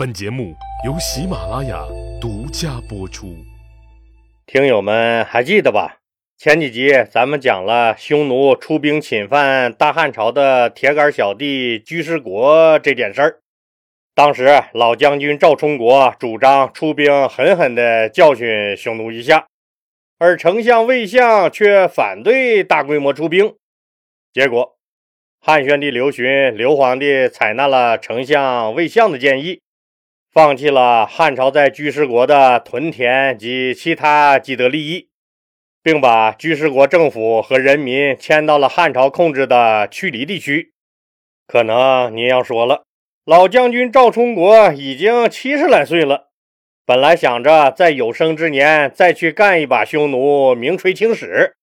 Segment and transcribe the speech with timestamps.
[0.00, 0.56] 本节目
[0.86, 1.84] 由喜马拉雅
[2.18, 3.36] 独家播出。
[4.46, 5.98] 听友们还记得吧？
[6.38, 13.40] 前几集咱们讲了匈奴出兵侵犯大汉朝的铁杆小弟居师国这件事儿。
[14.14, 19.48] 当时老将军赵充国主张出兵狠狠地教训匈奴一下，
[20.18, 23.54] 而丞相魏相却反对大规模出兵。
[24.32, 24.78] 结果，
[25.42, 29.60] 汉宣帝刘询刘皇帝采纳了丞相魏相的建议。
[30.32, 35.08] 放弃了汉朝在居师国的屯田及其他既得利益，
[35.82, 40.72] 并把居师国政府和人民迁到了汉朝控制的曲黎地区。
[41.48, 42.84] 可能您要说了，
[43.24, 46.28] 老将军赵充国已经七十来岁了，
[46.86, 51.56] 本来想着在有生之年再去干一把匈奴，名垂青史，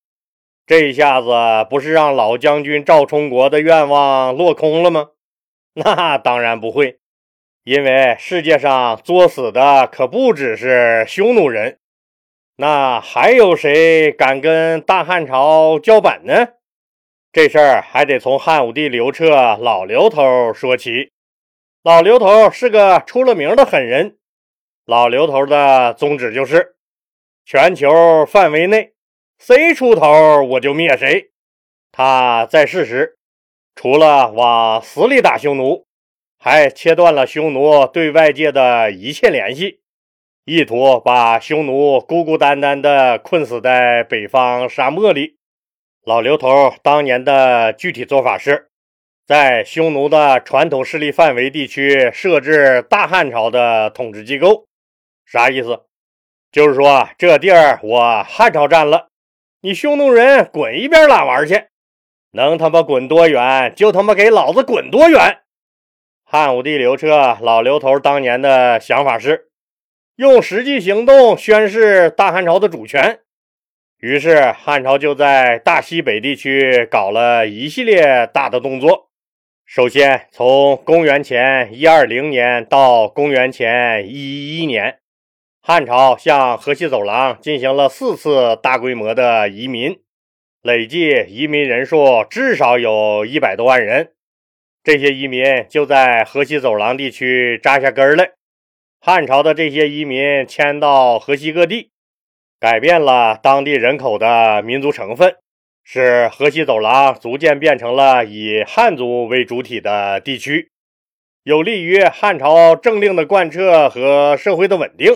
[0.66, 1.30] 这一下子
[1.70, 5.12] 不是让老将军赵充国的愿望落空了吗？
[5.76, 7.00] 那当然不会。
[7.68, 11.80] 因为世界上作死的可不只是匈奴人，
[12.56, 16.48] 那还有谁敢跟大汉朝叫板呢？
[17.34, 21.12] 这事儿还得从汉武帝刘彻老刘头说起。
[21.84, 24.18] 老刘头是个出了名的狠人，
[24.86, 26.78] 老刘头的宗旨就是：
[27.44, 28.94] 全球范围内
[29.40, 31.32] 谁出头我就灭谁。
[31.92, 33.18] 他在世时，
[33.76, 35.86] 除了往死里打匈奴。
[36.50, 39.82] 还切断了匈奴对外界的一切联系，
[40.46, 45.36] 意图把匈奴孤孤单单地困死在北方沙漠里。
[46.06, 48.70] 老刘头当年的具体做法是，
[49.28, 54.68] 在匈奴的传统势力范围地区设置大汉朝的统治机构。
[55.26, 55.82] 啥意思？
[56.50, 59.10] 就是说这地儿我汉朝占了，
[59.60, 61.66] 你匈奴人滚一边拉玩去，
[62.32, 65.40] 能他妈滚多远就他妈给老子滚多远。
[66.30, 69.48] 汉武帝刘彻老刘头当年的想法是，
[70.18, 73.20] 用实际行动宣示大汉朝的主权。
[74.00, 79.10] 于是汉朝就在大西北地区搞了一系列大的动作。
[79.66, 84.98] 首先，从公元前一二零年到公元前一一一年，
[85.62, 89.98] 汉朝向河西走廊进行了四次大规模的移民，
[90.62, 94.12] 累计移民人数至少有一百多万人。
[94.88, 98.32] 这些移民就在河西走廊地区扎下根来。
[99.02, 101.92] 汉朝的这些移民迁到河西各地，
[102.58, 105.36] 改变了当地人口的民族成分，
[105.84, 110.72] 使河西走廊逐渐变成了以汉族为主体的地区，
[111.44, 115.12] 有利于汉朝政令的贯彻和社会的稳定。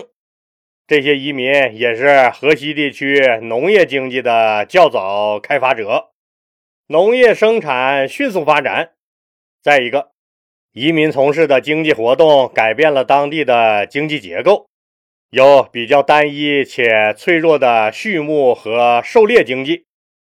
[0.86, 6.10] 这些移民也是河西地区农业经济的较早开发者，
[6.88, 8.90] 农业生产迅速发展。
[9.62, 10.10] 再一个，
[10.72, 14.68] 移民从事的经济活动改变了当地的经济结构，
[15.30, 19.86] 由比较单一且脆弱的畜牧和狩猎经济，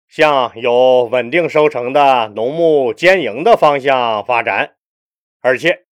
[0.08, 4.74] 向有稳定收成的农牧兼营的方向发展。
[5.40, 5.84] 而且，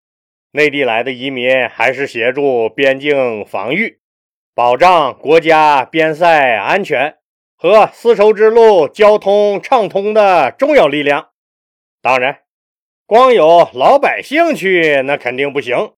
[0.51, 3.99] 内地来的移民还是协助边境防御、
[4.55, 7.17] 保障国家边塞安全
[7.57, 11.31] 和丝绸之路交通畅通的重要力量。
[12.03, 12.42] 当然。
[13.07, 15.93] 光有老百姓去，那肯定不行，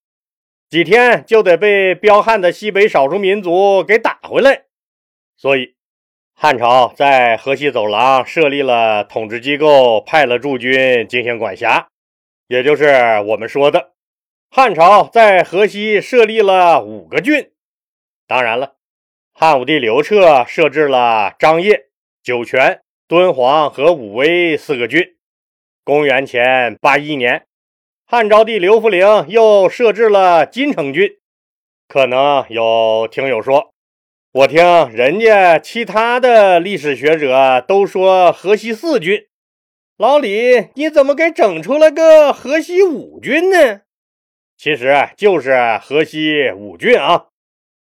[0.69, 4.65] 几天就得被彪悍的西北少数民族给打回来。
[5.37, 5.75] 所以，
[6.35, 11.89] 汉朝在河西走廊设立了统治机构，派了驻军进行管辖，
[12.49, 12.87] 也就是
[13.27, 13.93] 我们说的，
[14.51, 17.53] 汉朝在河西设立了五个郡。
[18.27, 18.75] 当然了，
[19.33, 21.91] 汉武帝刘彻设置了张掖、
[22.23, 25.14] 酒泉、敦煌和武威四个郡。
[25.87, 27.45] 公元前八一年，
[28.07, 31.19] 汉昭帝刘弗陵又设置了金城郡。
[31.87, 33.75] 可能有听友说，
[34.33, 39.27] 我听人家其他的历史学者都说河西四郡，
[39.99, 43.83] 老李你怎么给整出了个河西五郡呢？
[44.57, 47.27] 其实就是河西五郡啊。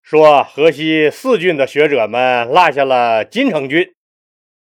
[0.04, 3.96] 说河西四郡的学者们落下了金城郡。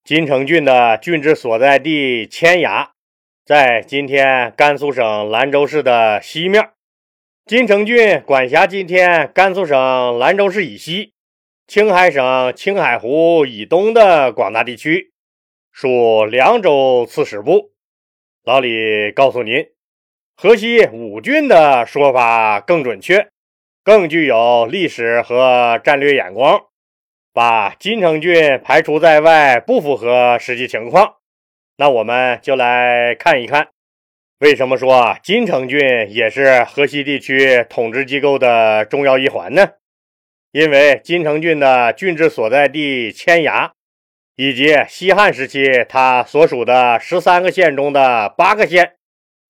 [0.03, 2.93] 金城郡的郡治所在地千崖。
[3.49, 6.69] 在今天甘肃省兰州市的西面，
[7.47, 11.15] 金城郡管辖今天甘肃省兰州市以西、
[11.67, 15.15] 青海省青海湖以东的广大地区，
[15.73, 17.71] 属凉州刺史部。
[18.45, 19.65] 老李告诉您，
[20.37, 23.29] 河西五郡的说法更准确，
[23.83, 26.67] 更具有历史和战略眼光，
[27.33, 31.15] 把金城郡排除在外，不符合实际情况。
[31.81, 33.69] 那我们就来看一看，
[34.41, 35.79] 为什么说金城郡
[36.11, 39.75] 也是河西地区统治机构的重要一环呢？
[40.51, 43.75] 因为金城郡的郡治所在地千崖，
[44.35, 48.95] 以及西汉时期它所属的十三个县中的八个县，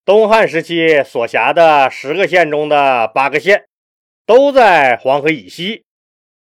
[0.04, 3.64] 东汉时期所辖的十个县中的八个县，
[4.26, 5.84] 都在黄河以西，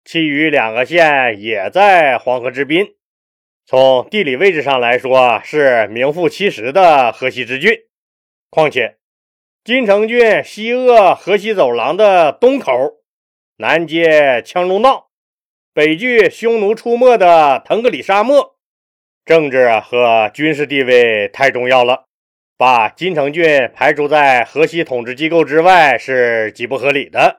[0.04, 2.96] 其余两个县也在黄河之滨。
[3.66, 7.72] 从地理位置上来说，是名副其实的河西之郡。
[8.50, 8.96] 况且，
[9.62, 12.72] 金城郡西扼河西走廊的东口。
[13.58, 15.10] 南接羌戎道，
[15.74, 18.56] 北距匈奴出没的腾格里沙漠，
[19.24, 22.06] 政治和军事地位太重要了，
[22.56, 27.36] 把金城郡排除在河西统治机构之外是极不合理的。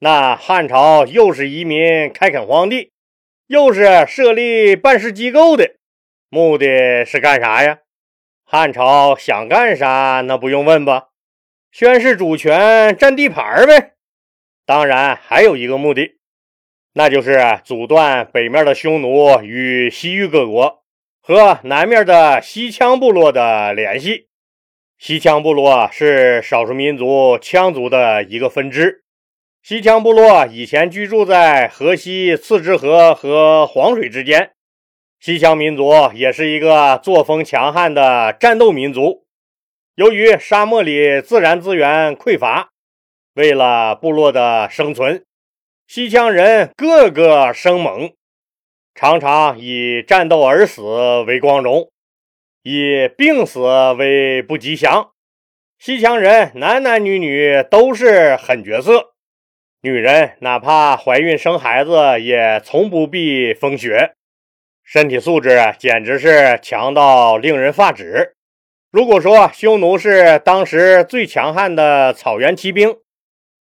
[0.00, 2.92] 那汉朝又是移民开垦荒地，
[3.48, 5.76] 又是设立办事机构的，
[6.28, 7.78] 目的是干啥呀？
[8.44, 11.08] 汉朝想干啥，那不用问吧？
[11.72, 13.94] 宣示主权，占地盘呗。
[14.66, 16.18] 当然，还有一个目的，
[16.92, 20.84] 那就是阻断北面的匈奴与西域各国
[21.22, 24.28] 和南面的西羌部落的联系。
[24.98, 29.04] 西羌部落是少数民族羌族的一个分支。
[29.68, 34.52] 西羌部落以前居住在河西次之河和黄水之间。
[35.20, 39.26] 西羌民族也是一个作风强悍的战斗民族。
[39.94, 42.70] 由于沙漠里自然资源匮乏。
[43.34, 45.26] 为了部落的生存，
[45.86, 48.14] 西羌人个个生猛，
[48.94, 50.80] 常常以战斗而死
[51.26, 51.90] 为光荣，
[52.62, 53.60] 以病死
[53.98, 55.10] 为不吉祥。
[55.78, 59.12] 西羌人男男女女都是狠角色，
[59.80, 64.14] 女人哪怕怀孕生孩子也从不避风雪，
[64.82, 68.34] 身体素质简直是强到令人发指。
[68.90, 72.96] 如果说匈奴是当时最强悍的草原骑兵，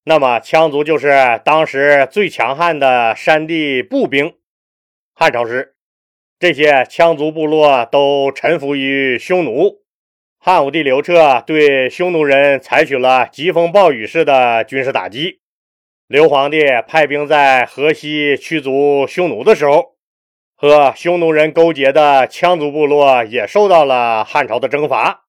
[0.06, 4.34] 那么，羌族就是当时最强悍的山地步兵。
[5.14, 5.75] 汉朝时，
[6.40, 9.84] 这些羌族部落都臣服于匈奴。
[10.40, 15.42] 汉武帝刘彻对匈奴人采取了疾风暴雨式的军事打击。
[16.07, 19.98] 刘皇帝派兵在河西驱逐匈奴的时候，
[20.56, 25.25] 和匈奴人勾结的羌族部落也受到了汉朝的征伐。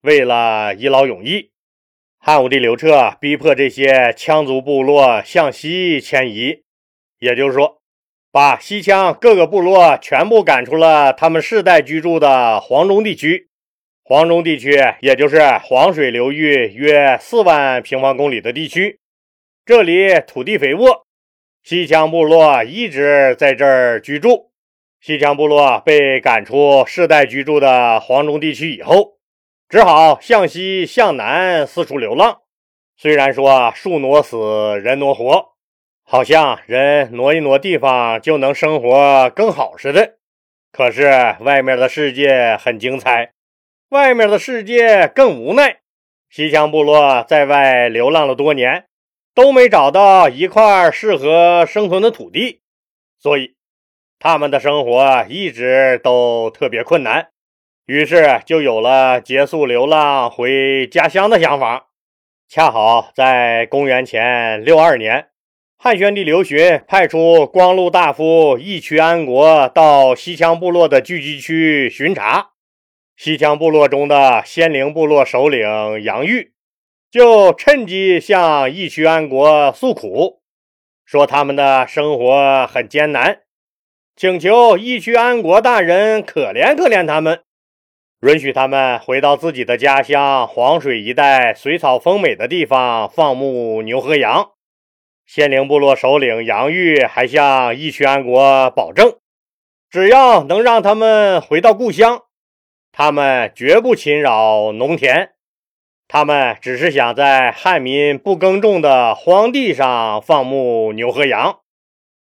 [0.00, 1.50] 为了一劳永逸。
[2.18, 6.62] 汉武帝刘彻逼迫这些羌族部落向西迁移，
[7.18, 7.82] 也就是说，
[8.32, 13.50] 把西羌各个部落全部赶出了他们世代居住的黄中地区。
[14.02, 18.98] 黄中地区也就是黄水流域约四万平方公里的地区，
[19.66, 21.04] 这里土地肥沃，
[21.64, 24.52] 西羌部落一直在这儿居住。
[25.00, 29.16] 西羌部落被赶出世代居住的黄中地区以后。
[29.68, 32.42] 只好向西向南四处流浪。
[32.96, 35.56] 虽然说树挪死，人挪活，
[36.04, 40.14] 好像人挪一挪地方就能生活更好似的。
[40.70, 43.32] 可是外面的世界很精彩，
[43.88, 45.80] 外面的世界更无奈。
[46.30, 48.85] 西羌部落在外流浪了多年，
[49.36, 52.62] 都没找到一块适合生存的土地，
[53.18, 53.54] 所以
[54.18, 57.28] 他们的生活一直都特别困难。
[57.84, 61.88] 于是就有了结束流浪回家乡的想法。
[62.48, 65.26] 恰好在公元前六二年，
[65.76, 72.52] 汉宣帝刘询派出光禄大夫义渠安国到西羌部落的聚集区巡查。
[73.18, 75.68] 西羌部落中的仙灵部落首领
[76.02, 76.54] 杨玉
[77.10, 80.40] 就趁机向义渠安国诉苦，
[81.04, 83.42] 说他们的生活很艰难，
[84.16, 87.42] 请求义渠安国大人可怜可怜他们。
[88.22, 94.52] 允许他们回到自己的家乡黄水一带水草丰美的地方放牧牛和羊。
[95.26, 99.18] 仙灵部落首领杨玉还向义渠安国保证，
[99.90, 102.22] 只要能让他们回到故乡，
[102.90, 105.35] 他们绝不侵扰农田。
[106.08, 111.60] 他们只是想在汉民不耕种的荒地上放牧牛和羊。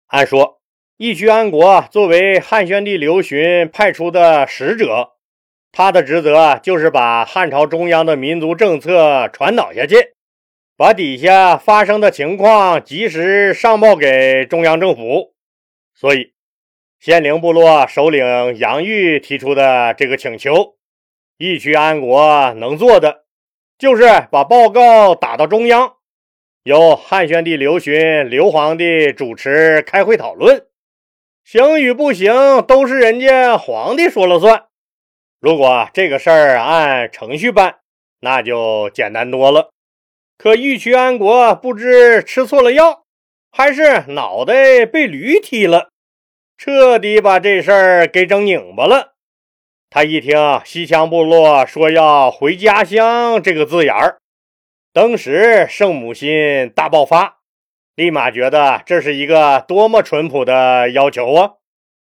[0.08, 0.60] 按说，
[0.96, 5.12] 义渠安国作为汉宣帝刘询派出的使者。
[5.72, 10.14] 他的职责就是把汉朝中央的民族政策传导下去，
[10.76, 15.32] 把底下发生的情况及时上报给中央政府。
[15.94, 16.32] 所以，
[16.98, 20.74] 仙灵部落首领杨玉提出的这个请求，
[21.38, 23.24] 义渠安国能做的
[23.80, 25.94] 就是把报告打到中央，
[26.64, 30.66] 由汉宣帝刘询、刘皇帝主持开会讨论，
[31.44, 34.66] 行与不行都是人家皇帝说了算。
[35.40, 37.76] 如果这个事儿按程序办，
[38.20, 39.70] 那就简单多了。
[40.36, 43.04] 可玉渠安国不知吃错了药，
[43.50, 45.88] 还是脑袋被驴踢了，
[46.58, 49.14] 彻底把这事儿给整拧巴了。
[49.92, 54.18] 他一听西羌部落说要回家乡这个字眼儿，
[54.92, 57.38] 当时圣母心大爆发，
[57.96, 61.54] 立马觉得这是一个多么淳朴的要求啊！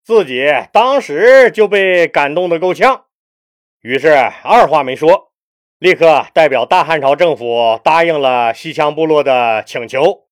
[0.03, 3.05] 自己当时就被感动的够呛，
[3.79, 4.09] 于是
[4.43, 5.31] 二话没说。
[5.79, 10.25] 立刻代表大汉朝政府答应了西羌部落的请求，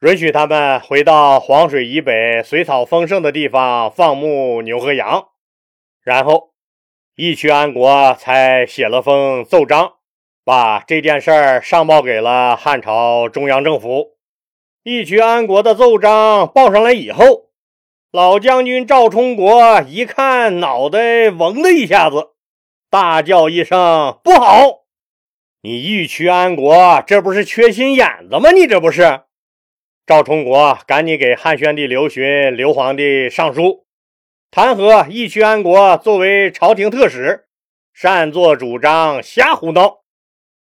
[0.00, 5.28] 允许他们回到黄水以北水草丰盛的地方放牧牛和羊。
[6.02, 6.50] 然后，
[7.16, 9.92] 义渠安国才写了封奏章，
[10.44, 14.16] 把这件事儿上报给了汉朝中央政府。
[14.82, 17.50] 义渠安国的奏章报上来以后，
[18.10, 22.30] 老将军赵充国一看，脑袋嗡的一下子。
[22.90, 24.82] 大叫一声：“不好！
[25.62, 28.50] 你义渠安国，这不是缺心眼子吗？
[28.50, 29.20] 你这不是！”
[30.04, 33.83] 赵充国赶紧给汉宣帝刘询、刘皇帝上书，
[34.56, 37.46] 弹劾义渠安国作为朝廷特使，
[37.92, 40.02] 擅作主张，瞎胡闹。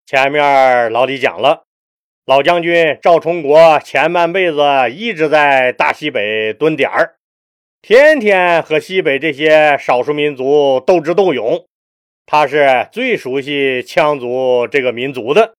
[0.06, 1.66] 前面老李讲了，
[2.26, 7.16] 老将军赵充国前半辈子一直在大西北蹲点儿，
[7.82, 11.66] 天天和西北这些少数民族斗智斗勇。
[12.26, 15.56] 他是最熟悉羌族这个民族的，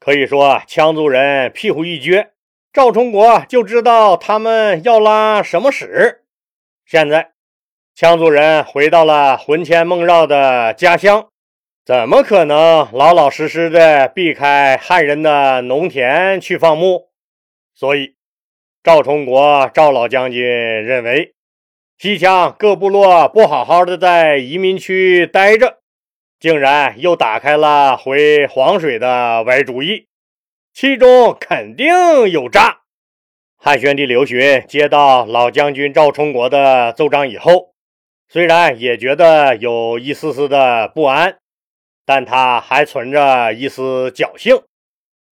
[0.00, 2.28] 可以说羌族人屁股一撅，
[2.72, 6.22] 赵充国就知道他们要拉什么屎。
[6.86, 7.32] 现在
[8.00, 11.30] 羌族人回到了魂牵梦绕的家乡，
[11.84, 17.08] 怎么可能老老实实的避开汉人的农田去放牧？
[17.74, 18.14] 所以
[18.84, 21.34] 赵充国赵老将军认为，
[21.98, 25.78] 西羌各部落不好好的在移民区待着。
[26.38, 30.06] 竟然又打开了回黄水的歪主意，
[30.72, 32.82] 其中肯定有诈。
[33.56, 37.74] 汉宣帝刘询接到老将军赵充国的奏章以后，
[38.30, 41.38] 虽然也觉得有一丝丝的不安，
[42.04, 44.62] 但他还存着一丝侥幸，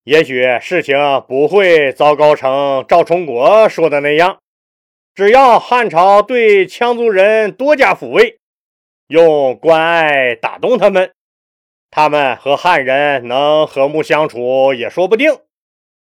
[0.04, 0.96] 也许事情
[1.28, 4.38] 不会糟糕成赵充国说的那样。
[5.14, 8.38] 只要汉朝对羌族人多加抚慰。
[9.08, 11.12] 用关爱打动他们，
[11.90, 15.38] 他们和汉人能和睦相处也说不定。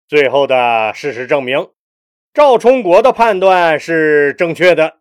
[0.07, 1.69] 最后的事实证明，
[2.33, 5.00] 赵充国的判断是正确的。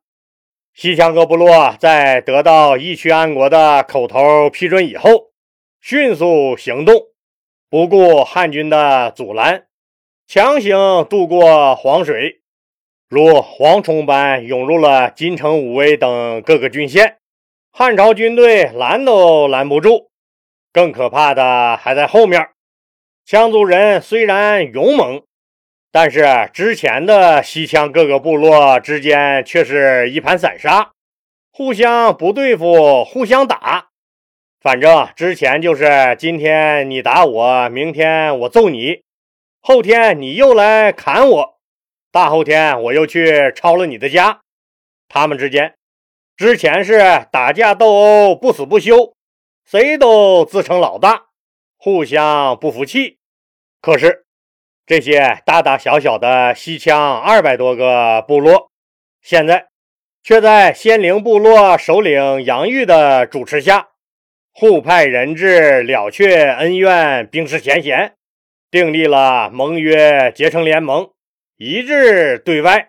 [0.80, 5.30] 西羌各部落在得到义渠安国的口头批准以后，
[5.82, 6.94] 迅速行动，
[7.68, 9.66] 不顾汉军的阻拦，
[10.26, 12.40] 强行渡过黄水，
[13.10, 17.18] 如蝗虫般涌入了金城、武威等各个郡县。
[17.70, 20.10] 汉朝军队拦都拦不住，
[20.72, 22.48] 更可怕的还在后面。
[23.28, 25.22] 羌族人虽然勇猛，
[25.92, 30.92] 但是之前的西羌各个部落之间却是一盘散沙，
[31.50, 33.88] 互相不对付，互相打。
[34.60, 39.02] 反正之前就是今天你打我，明天我揍你，
[39.60, 41.58] 后天你又来砍我，
[42.12, 44.40] 大后天我又去抄了你的家。
[45.08, 45.74] 他们之间。
[46.36, 49.14] 之前是打架斗殴，不死不休，
[49.64, 51.26] 谁都自称老大，
[51.76, 53.18] 互相不服气。
[53.82, 54.24] 可是
[54.90, 58.72] 这些大大小小的西羌二百多个部落，
[59.22, 59.68] 现在
[60.24, 63.90] 却在仙灵部落首领杨玉的主持下，
[64.52, 68.14] 互派人质，了却恩怨，冰释前嫌，
[68.68, 71.08] 订立了盟约，结成联盟，
[71.56, 72.88] 一致对外。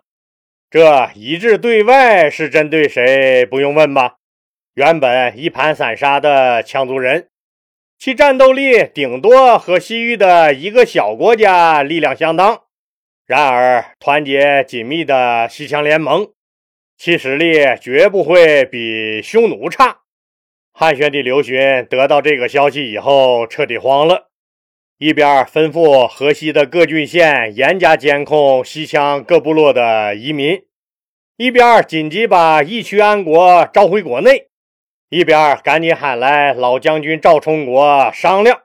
[0.72, 3.46] 这一致对外是针对谁？
[3.46, 4.16] 不用问吧。
[4.74, 7.28] 原本一盘散沙的羌族人，
[8.04, 12.62] 其战斗力顶多和西域的一个小国家力量相当。
[13.26, 16.32] 然而，团结紧密的西羌联盟，
[16.98, 19.98] 其实力绝不会比匈奴差。
[20.72, 24.32] 汉宣帝刘询得到这个消息以后，彻底慌了。
[24.98, 30.60] 一边吩咐河西的各郡县严加监控西羌各部落的移民，
[31.36, 34.48] 一边紧急把义渠安国召回国内，
[35.14, 38.62] 一边赶紧喊来老将军赵充国商量。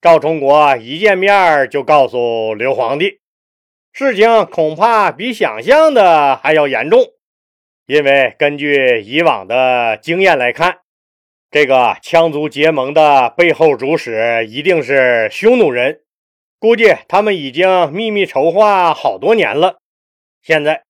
[0.00, 3.20] 赵充国一见面就告诉刘皇帝，
[3.92, 7.00] 事情恐怕比想象的还要严重，
[7.86, 10.78] 因为根据以往的经验来看。
[11.52, 16.00] 这个羌族结盟的背后主使一定是匈奴人，
[16.58, 19.78] 估计他们已经秘密筹划好多年了。
[20.42, 20.82] 现在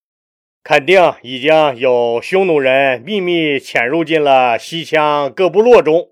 [0.63, 6.09] 肯定已经有匈奴人秘密潜入进了西羌各部落中，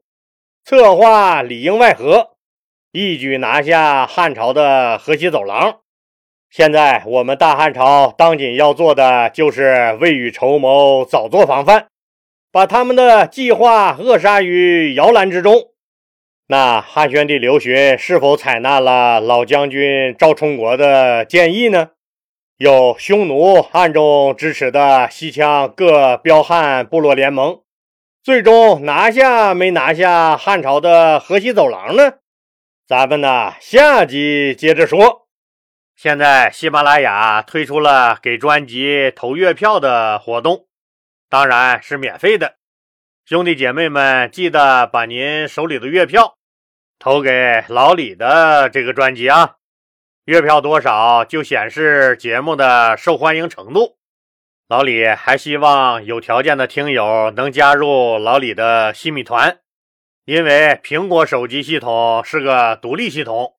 [0.66, 2.32] 策划里应外合，
[2.92, 5.82] 一举拿下汉朝的河西走廊。
[6.50, 11.86] 现在我们大汉朝当紧要做的就是未雨绸缪，早做防范，
[12.52, 15.70] 把他们的计划扼杀于摇篮之中。
[16.48, 21.92] 那汉宣帝刘询是否采纳了老将军赵充国的建议呢？
[22.60, 27.62] 有匈奴暗中支持的西羌各彪悍部落联盟，
[28.22, 32.16] 最终拿下没拿下汉朝的河西走廊呢？
[32.86, 35.30] 咱们呢，下集接着说。
[35.96, 40.66] 现在喜马拉雅推出了给专辑投月票的活动，
[41.30, 42.56] 当然是免费的。
[43.24, 46.36] 兄弟姐妹们，记得把您手里的月票
[47.00, 49.59] 投给老李的这个专辑啊！
[50.30, 53.98] 月票多少就显示节目的受欢迎程度。
[54.68, 59.58] 老李还希望有条件的听友能加入老李的西米团，
[60.26, 63.56] 因为苹果手机系统是个独立系统。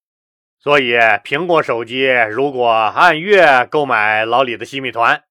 [0.61, 0.93] 所以，
[1.25, 5.25] 苹果手机如果按月购买老李的西米团，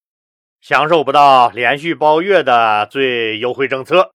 [0.59, 4.11] 享受不到连续包月的最优惠政策。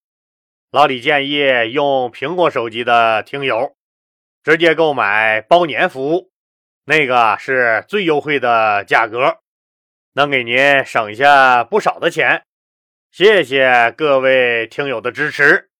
[0.71, 3.73] 老李建议用苹果手机的听友
[4.43, 6.34] 直接购买包年服务，
[6.87, 9.39] 那个是最优惠的价格，
[10.13, 12.45] 能给您省下不少的钱。
[13.11, 15.71] 谢谢各位听友的支持。